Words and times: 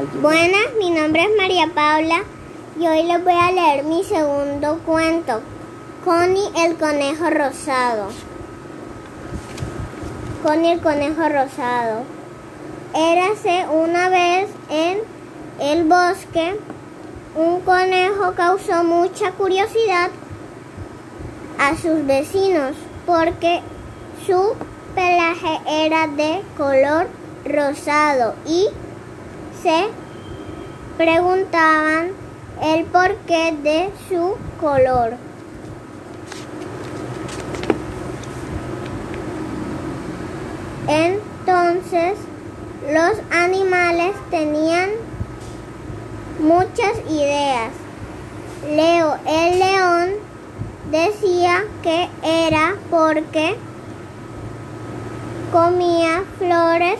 Buenas, 0.00 0.72
mi 0.78 0.90
nombre 0.90 1.24
es 1.24 1.28
María 1.36 1.66
Paula 1.74 2.22
y 2.78 2.86
hoy 2.86 3.02
les 3.02 3.22
voy 3.22 3.34
a 3.34 3.52
leer 3.52 3.84
mi 3.84 4.02
segundo 4.02 4.78
cuento, 4.86 5.42
Connie 6.02 6.50
el 6.56 6.76
conejo 6.76 7.28
rosado. 7.28 8.08
Connie 10.42 10.72
el 10.72 10.80
conejo 10.80 11.28
rosado. 11.28 12.04
Érase 12.94 13.66
una 13.70 14.08
vez 14.08 14.48
en 14.70 15.00
el 15.60 15.84
bosque, 15.84 16.58
un 17.34 17.60
conejo 17.60 18.32
causó 18.34 18.82
mucha 18.82 19.32
curiosidad 19.32 20.08
a 21.58 21.76
sus 21.76 22.06
vecinos 22.06 22.74
porque 23.04 23.60
su 24.26 24.54
pelaje 24.94 25.60
era 25.68 26.06
de 26.06 26.40
color 26.56 27.06
rosado 27.44 28.34
y 28.46 28.68
se 29.62 29.88
preguntaban 30.96 32.10
el 32.62 32.84
porqué 32.86 33.54
de 33.62 33.90
su 34.08 34.36
color. 34.60 35.14
Entonces 40.88 42.18
los 42.92 43.12
animales 43.30 44.14
tenían 44.30 44.90
muchas 46.40 46.98
ideas. 47.08 47.70
Leo 48.68 49.16
el 49.26 49.58
león 49.58 50.10
decía 50.90 51.64
que 51.82 52.08
era 52.22 52.74
porque 52.90 53.56
comía 55.52 56.24
flores 56.38 56.98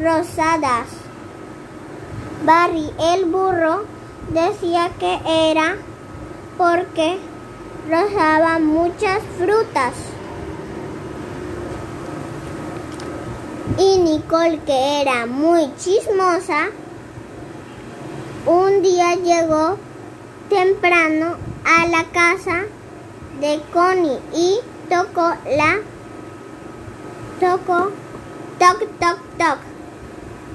rosadas. 0.00 1.01
Barry 2.44 2.90
el 2.98 3.26
burro 3.26 3.84
decía 4.30 4.90
que 4.98 5.20
era 5.50 5.76
porque 6.58 7.18
rozaba 7.88 8.58
muchas 8.58 9.22
frutas. 9.38 9.92
Y 13.78 13.98
Nicole, 13.98 14.58
que 14.66 15.02
era 15.02 15.26
muy 15.26 15.72
chismosa, 15.76 16.70
un 18.46 18.82
día 18.82 19.14
llegó 19.14 19.78
temprano 20.48 21.36
a 21.64 21.86
la 21.86 22.04
casa 22.06 22.64
de 23.40 23.62
Connie 23.72 24.18
y 24.34 24.58
tocó 24.88 25.32
la 25.56 25.78
tocó 27.40 27.90
toc 28.58 28.80
toc 29.00 29.18
toc 29.38 29.58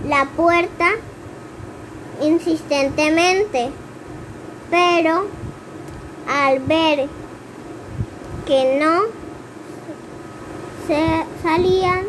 la 0.08 0.26
puerta 0.36 0.92
insistentemente, 2.22 3.70
pero 4.70 5.26
al 6.28 6.60
ver 6.60 7.08
que 8.46 8.80
no 8.80 9.04
se 10.88 11.26
salían, 11.44 12.06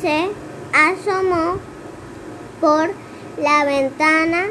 se 0.00 0.30
asomó 0.72 1.58
por 2.60 2.90
la 3.38 3.64
ventana 3.64 4.46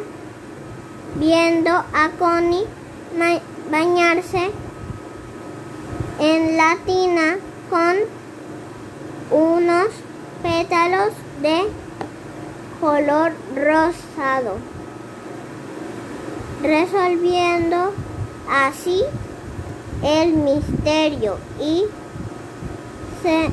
viendo 1.16 1.72
a 1.72 2.10
Connie 2.18 2.66
bañarse 3.72 4.52
en 6.20 6.58
la 6.58 6.78
tina 6.86 7.38
con 7.70 7.96
unos 9.32 9.88
pétalos 10.42 11.14
de 11.42 11.70
color 12.80 13.34
rosado, 13.56 14.58
resolviendo 16.62 17.94
así 18.50 19.04
el 20.04 20.34
misterio 20.34 21.38
y 21.60 21.86
se 23.22 23.50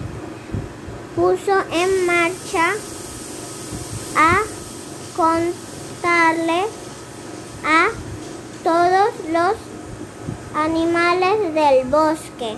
puso 1.15 1.53
en 1.73 2.07
marcha 2.07 2.73
a 4.17 4.39
contarle 5.17 6.65
a 7.65 7.89
todos 8.63 9.11
los 9.31 9.55
animales 10.55 11.55
del 11.55 11.87
bosque. 11.89 12.57